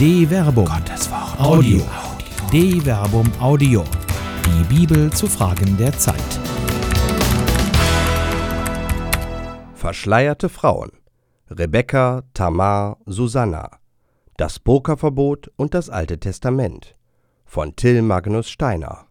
[0.00, 0.64] De Verbum.
[0.64, 1.38] Gottes Wort.
[1.38, 1.82] Audio.
[2.50, 3.84] De Verbum Audio.
[4.46, 6.40] Die Bibel zu Fragen der Zeit.
[9.74, 10.90] Verschleierte Frauen.
[11.50, 13.72] Rebekka, Tamar, Susanna.
[14.38, 16.96] Das Burka-Verbot und das Alte Testament.
[17.44, 19.04] Von Till Magnus Steiner.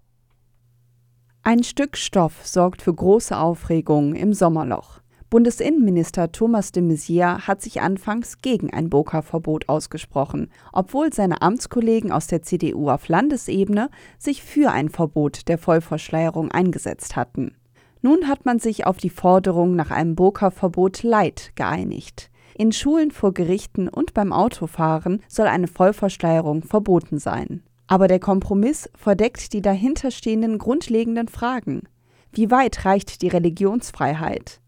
[1.43, 5.01] Ein Stück Stoff sorgt für große Aufregung im Sommerloch.
[5.29, 12.25] Bundesinnenminister Thomas de Maizière hat sich anfangs gegen ein Burka-Verbot ausgesprochen, obwohl seine Amtskollegen aus
[12.25, 17.55] der CDU auf Landesebene sich für ein Verbot der Vollverschleierung eingesetzt hatten.
[18.01, 22.31] Nun hat man sich auf die Forderung nach einem Burka-Verbot Light geeinigt.
[22.57, 27.61] In Schulen, vor Gerichten und beim Autofahren soll eine Vollverschleierung verboten sein.
[27.85, 31.83] Aber der Kompromiss verdeckt die dahinterstehenden grundlegenden Fragen.
[32.31, 34.59] Wie weit reicht die Religionsfreiheit?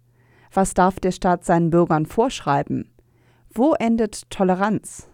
[0.53, 2.91] Was darf der Staat seinen Bürgern vorschreiben?
[3.53, 5.07] Wo endet Toleranz?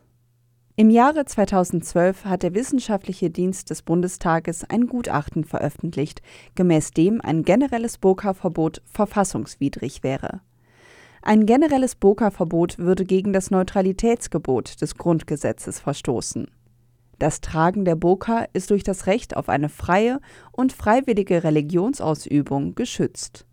[0.76, 6.22] Im Jahre 2012 hat der Wissenschaftliche Dienst des Bundestages ein Gutachten veröffentlicht,
[6.56, 10.42] gemäß dem ein generelles Burka-Verbot verfassungswidrig wäre.
[11.22, 16.48] Ein generelles Burka-Verbot würde gegen das Neutralitätsgebot des Grundgesetzes verstoßen.
[17.18, 20.20] Das Tragen der Burka ist durch das Recht auf eine freie
[20.52, 23.47] und freiwillige Religionsausübung geschützt.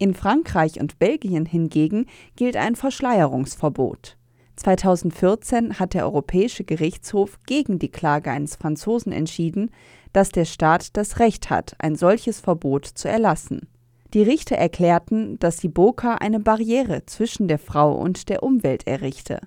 [0.00, 4.16] In Frankreich und Belgien hingegen gilt ein Verschleierungsverbot.
[4.56, 9.70] 2014 hat der Europäische Gerichtshof gegen die Klage eines Franzosen entschieden,
[10.14, 13.68] dass der Staat das Recht hat, ein solches Verbot zu erlassen.
[14.14, 19.40] Die Richter erklärten, dass die Burka eine Barriere zwischen der Frau und der Umwelt errichte.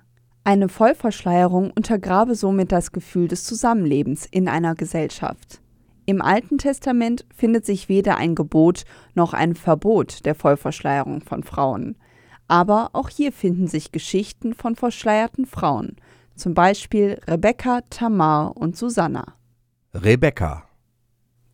[0.44, 5.60] Eine Vollverschleierung untergrabe somit das Gefühl des Zusammenlebens in einer Gesellschaft.
[6.06, 11.96] Im Alten Testament findet sich weder ein Gebot noch ein Verbot der Vollverschleierung von Frauen.
[12.46, 15.96] Aber auch hier finden sich Geschichten von verschleierten Frauen,
[16.36, 19.34] zum Beispiel Rebekka, Tamar und Susanna.
[19.94, 20.68] Rebekka.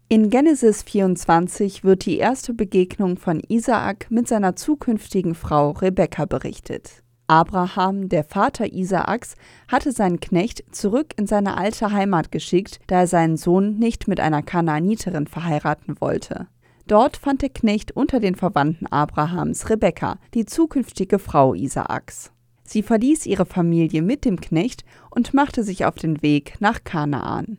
[0.09, 7.00] In Genesis 24 wird die erste Begegnung von Isaak mit seiner zukünftigen Frau Rebekka berichtet.
[7.31, 9.37] Abraham, der Vater Isaaks,
[9.69, 14.19] hatte seinen Knecht zurück in seine alte Heimat geschickt, da er seinen Sohn nicht mit
[14.19, 16.49] einer Kanaaniterin verheiraten wollte.
[16.89, 22.33] Dort fand der Knecht unter den Verwandten Abrahams Rebekka, die zukünftige Frau Isaaks.
[22.65, 27.59] Sie verließ ihre Familie mit dem Knecht und machte sich auf den Weg nach Kanaan.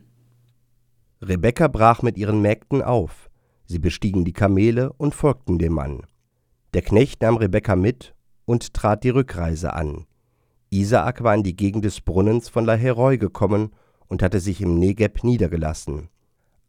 [1.22, 3.30] Rebekka brach mit ihren Mägden auf.
[3.64, 6.02] Sie bestiegen die Kamele und folgten dem Mann.
[6.74, 8.14] Der Knecht nahm Rebekka mit
[8.44, 10.06] und trat die Rückreise an.
[10.70, 13.72] Isaak war in die Gegend des Brunnens von Laheroi gekommen
[14.08, 16.08] und hatte sich im Negeb niedergelassen.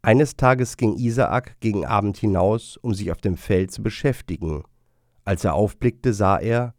[0.02, 4.64] Eines Tages ging Isaak gegen Abend hinaus, um sich auf dem Feld zu beschäftigen.
[5.24, 6.74] Als er aufblickte, sah er,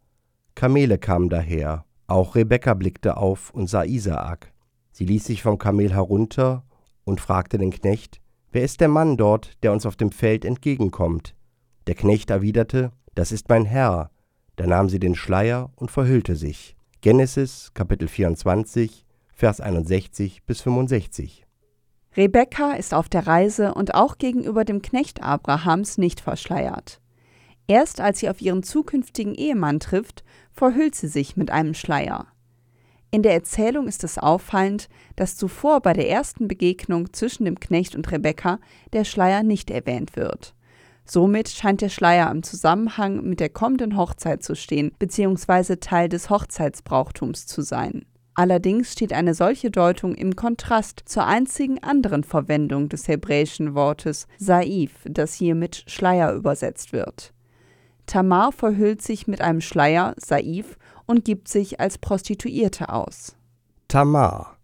[0.54, 1.84] Kamele kamen daher.
[2.06, 4.52] Auch Rebekka blickte auf und sah Isaak.
[4.92, 6.64] Sie ließ sich vom Kamel herunter
[7.04, 8.20] und fragte den Knecht,
[8.52, 11.34] Wer ist der Mann dort, der uns auf dem Feld entgegenkommt?
[11.88, 14.10] Der Knecht erwiderte, Das ist mein Herr.
[14.56, 16.76] Da nahm sie den Schleier und verhüllte sich.
[17.02, 21.46] Genesis Kapitel 24, Vers 61 bis 65.
[22.16, 27.02] Rebekka ist auf der Reise und auch gegenüber dem Knecht Abrahams nicht verschleiert.
[27.68, 32.26] Erst als sie auf ihren zukünftigen Ehemann trifft, verhüllt sie sich mit einem Schleier.
[33.10, 37.94] In der Erzählung ist es auffallend, dass zuvor bei der ersten Begegnung zwischen dem Knecht
[37.94, 38.58] und Rebekka
[38.94, 40.54] der Schleier nicht erwähnt wird.
[41.06, 46.30] Somit scheint der Schleier im Zusammenhang mit der kommenden Hochzeit zu stehen, beziehungsweise Teil des
[46.30, 48.04] Hochzeitsbrauchtums zu sein.
[48.34, 54.92] Allerdings steht eine solche Deutung im Kontrast zur einzigen anderen Verwendung des hebräischen Wortes Saif,
[55.04, 57.32] das hier mit Schleier übersetzt wird.
[58.04, 63.36] Tamar verhüllt sich mit einem Schleier, Saif, und gibt sich als Prostituierte aus.
[63.88, 64.58] Tamar.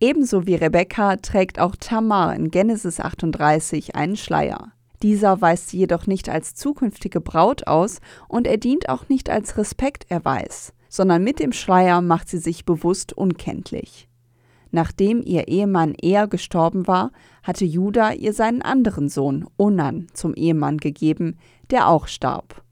[0.00, 4.72] Ebenso wie Rebekka trägt auch Tamar in Genesis 38 einen Schleier.
[5.04, 9.58] Dieser weist sie jedoch nicht als zukünftige Braut aus und er dient auch nicht als
[9.58, 14.08] Respekterweis, sondern mit dem Schleier macht sie sich bewusst unkenntlich.
[14.70, 17.12] Nachdem ihr Ehemann eher gestorben war,
[17.42, 21.36] hatte Judah ihr seinen anderen Sohn, Onan, zum Ehemann gegeben,
[21.68, 22.62] der auch starb.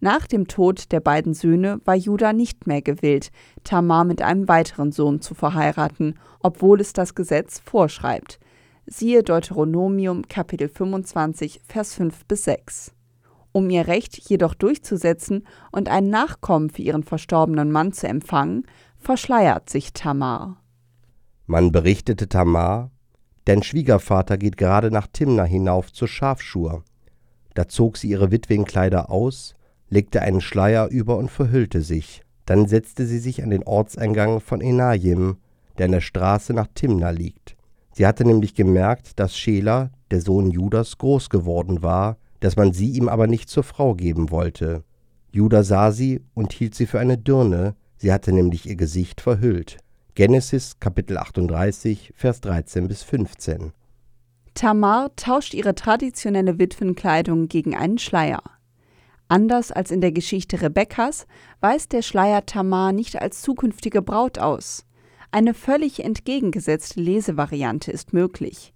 [0.00, 3.30] Nach dem Tod der beiden Söhne war Judah nicht mehr gewillt,
[3.62, 8.40] Tamar mit einem weiteren Sohn zu verheiraten, obwohl es das Gesetz vorschreibt,
[8.86, 12.92] Siehe Deuteronomium Kapitel 25, Vers 5 bis 6.
[13.52, 18.66] Um ihr Recht jedoch durchzusetzen und einen Nachkommen für ihren verstorbenen Mann zu empfangen,
[18.98, 20.60] verschleiert sich Tamar.
[21.46, 22.90] Man berichtete Tamar,
[23.44, 26.82] dein Schwiegervater geht gerade nach Timna hinauf zur Schafschur.
[27.54, 29.54] Da zog sie ihre Witwenkleider aus,
[29.90, 32.22] legte einen Schleier über und verhüllte sich.
[32.46, 35.36] Dann setzte sie sich an den Ortseingang von Enajim,
[35.78, 37.56] der an der Straße nach Timna liegt.
[37.92, 42.90] Sie hatte nämlich gemerkt, dass Schela, der Sohn Judas, groß geworden war, dass man sie
[42.90, 44.84] ihm aber nicht zur Frau geben wollte.
[45.30, 49.78] Judah sah sie und hielt sie für eine Dirne, sie hatte nämlich ihr Gesicht verhüllt.
[50.14, 53.72] Genesis Kapitel 38, Vers 13 bis 15.
[54.54, 58.42] Tamar tauscht ihre traditionelle Witwenkleidung gegen einen Schleier.
[59.28, 61.26] Anders als in der Geschichte Rebekkas
[61.60, 64.84] weist der Schleier Tamar nicht als zukünftige Braut aus.
[65.34, 68.74] Eine völlig entgegengesetzte Lesevariante ist möglich.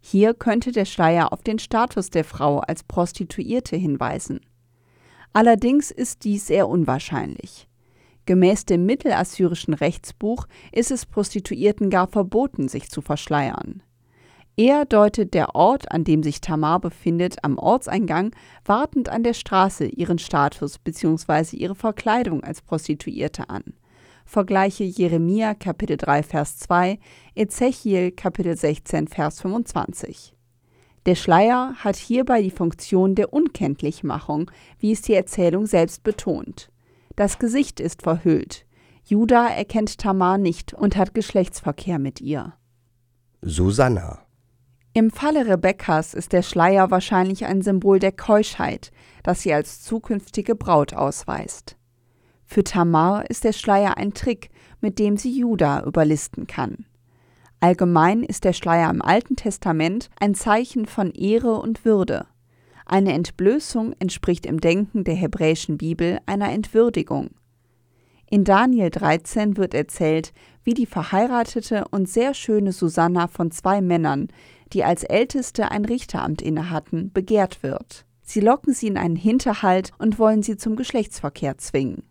[0.00, 4.40] Hier könnte der Schleier auf den Status der Frau als Prostituierte hinweisen.
[5.34, 7.68] Allerdings ist dies sehr unwahrscheinlich.
[8.24, 13.82] Gemäß dem mittelassyrischen Rechtsbuch ist es Prostituierten gar verboten, sich zu verschleiern.
[14.56, 18.34] Eher deutet der Ort, an dem sich Tamar befindet, am Ortseingang,
[18.64, 21.54] wartend an der Straße, ihren Status bzw.
[21.54, 23.62] ihre Verkleidung als Prostituierte an.
[24.28, 26.98] Vergleiche Jeremia Kapitel 3 Vers 2,
[27.34, 30.36] Ezechiel Kapitel 16 Vers 25.
[31.06, 36.70] Der Schleier hat hierbei die Funktion der Unkenntlichmachung, wie es die Erzählung selbst betont.
[37.16, 38.66] Das Gesicht ist verhüllt.
[39.02, 42.52] Judah erkennt Tamar nicht und hat Geschlechtsverkehr mit ihr.
[43.40, 44.18] Susanna
[44.92, 48.90] im Falle Rebekkas ist der Schleier wahrscheinlich ein Symbol der Keuschheit,
[49.22, 51.77] das sie als zukünftige Braut ausweist.
[52.50, 54.48] Für Tamar ist der Schleier ein Trick,
[54.80, 56.86] mit dem sie Juda überlisten kann.
[57.60, 62.26] Allgemein ist der Schleier im Alten Testament ein Zeichen von Ehre und Würde.
[62.86, 67.32] Eine Entblößung entspricht im Denken der hebräischen Bibel einer Entwürdigung.
[68.30, 70.32] In Daniel 13 wird erzählt,
[70.64, 74.28] wie die verheiratete und sehr schöne Susanna von zwei Männern,
[74.72, 78.06] die als Älteste ein Richteramt innehatten, begehrt wird.
[78.22, 82.04] Sie locken sie in einen Hinterhalt und wollen sie zum Geschlechtsverkehr zwingen.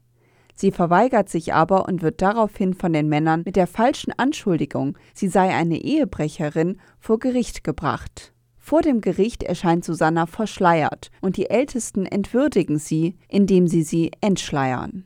[0.60, 5.28] Sie verweigert sich aber und wird daraufhin von den Männern mit der falschen Anschuldigung, sie
[5.28, 8.34] sei eine Ehebrecherin, vor Gericht gebracht.
[8.58, 15.06] Vor dem Gericht erscheint Susanna verschleiert und die Ältesten entwürdigen sie, indem sie sie entschleiern.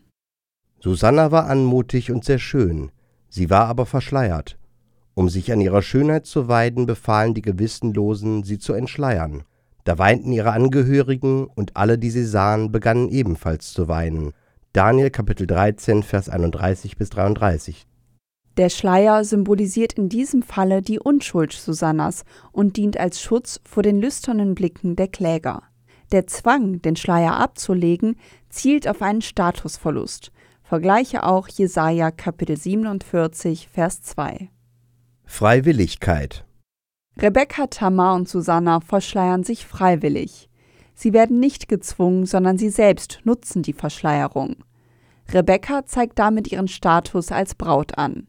[0.80, 2.89] Susanna war anmutig und sehr schön,
[3.27, 4.57] sie war aber verschleiert.
[5.15, 9.44] Um sich an ihrer Schönheit zu weiden, befahlen die Gewissenlosen, sie zu entschleiern.
[9.83, 14.31] Da weinten ihre Angehörigen, und alle, die sie sahen, begannen ebenfalls zu weinen.
[14.74, 17.86] Daniel Kapitel 13, Vers 31 bis 33.
[18.56, 22.24] Der Schleier symbolisiert in diesem Falle die Unschuld Susannas
[22.54, 25.64] und dient als Schutz vor den lüsternen Blicken der Kläger.
[26.14, 28.16] Der Zwang, den Schleier abzulegen,
[28.50, 30.32] zielt auf einen Statusverlust,
[30.64, 34.52] Vergleiche auch Jesaja Kapitel 47, Vers 2.
[35.26, 36.46] Freiwilligkeit.
[37.18, 40.48] Rebekka, Tamar und Susanna verschleiern sich freiwillig.
[41.01, 44.57] Sie werden nicht gezwungen, sondern sie selbst nutzen die Verschleierung.
[45.33, 48.27] Rebekka zeigt damit ihren Status als Braut an.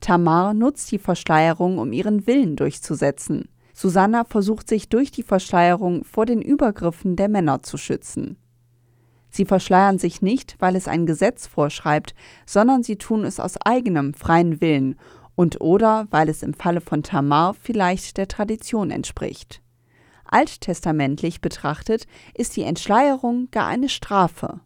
[0.00, 3.48] Tamar nutzt die Verschleierung, um ihren Willen durchzusetzen.
[3.72, 8.36] Susanna versucht sich durch die Verschleierung vor den Übergriffen der Männer zu schützen.
[9.30, 12.14] Sie verschleiern sich nicht, weil es ein Gesetz vorschreibt,
[12.44, 14.96] sondern sie tun es aus eigenem freien Willen
[15.36, 19.62] und oder weil es im Falle von Tamar vielleicht der Tradition entspricht.
[20.30, 24.60] Alttestamentlich betrachtet ist die Entschleierung gar eine Strafe.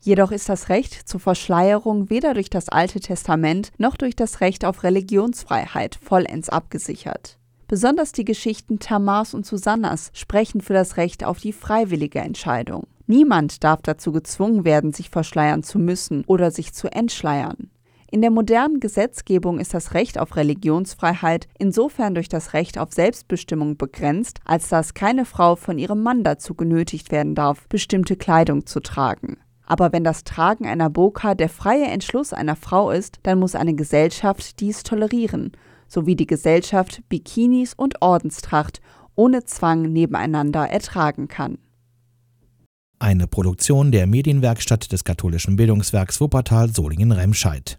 [0.00, 4.64] Jedoch ist das Recht zur Verschleierung weder durch das Alte Testament noch durch das Recht
[4.64, 7.38] auf Religionsfreiheit vollends abgesichert.
[7.66, 12.86] Besonders die Geschichten Tamars und Susannas sprechen für das Recht auf die freiwillige Entscheidung.
[13.06, 17.70] Niemand darf dazu gezwungen werden, sich verschleiern zu müssen oder sich zu entschleiern.
[18.10, 23.76] In der modernen Gesetzgebung ist das Recht auf Religionsfreiheit insofern durch das Recht auf Selbstbestimmung
[23.76, 28.80] begrenzt, als dass keine Frau von ihrem Mann dazu genötigt werden darf, bestimmte Kleidung zu
[28.80, 29.36] tragen.
[29.66, 33.74] Aber wenn das Tragen einer Burka der freie Entschluss einer Frau ist, dann muss eine
[33.74, 35.52] Gesellschaft dies tolerieren,
[35.86, 38.80] sowie die Gesellschaft Bikinis und Ordenstracht
[39.16, 41.58] ohne Zwang nebeneinander ertragen kann.
[42.98, 47.78] Eine Produktion der Medienwerkstatt des katholischen Bildungswerks Wuppertal Solingen-Remscheid.